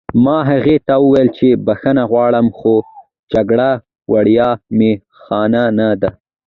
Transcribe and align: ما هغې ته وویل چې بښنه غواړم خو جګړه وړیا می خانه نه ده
ما 0.23 0.37
هغې 0.49 0.77
ته 0.87 0.95
وویل 1.03 1.29
چې 1.37 1.47
بښنه 1.65 2.03
غواړم 2.11 2.47
خو 2.57 2.73
جګړه 3.33 3.69
وړیا 4.11 4.49
می 4.77 4.91
خانه 5.23 5.63
نه 5.77 5.89
ده 6.01 6.09